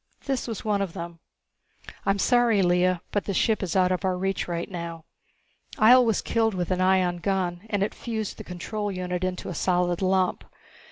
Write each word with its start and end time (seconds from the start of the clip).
This 0.25 0.47
was 0.47 0.65
one 0.65 0.81
of 0.81 0.93
them. 0.93 1.19
"I'm 2.07 2.17
sorry, 2.17 2.63
Lea, 2.63 2.95
but 3.11 3.25
the 3.25 3.35
ship 3.35 3.61
is 3.61 3.75
out 3.75 3.91
of 3.91 4.03
our 4.03 4.17
reach 4.17 4.47
right 4.47 4.67
now. 4.67 5.05
Ihjel 5.77 6.05
was 6.05 6.23
killed 6.23 6.55
with 6.55 6.71
an 6.71 6.81
ion 6.81 7.17
gun 7.19 7.67
and 7.69 7.83
it 7.83 7.93
fused 7.93 8.37
the 8.39 8.43
control 8.43 8.91
unit 8.91 9.23
into 9.23 9.47
a 9.47 9.53
solid 9.53 10.01
lump. 10.01 10.43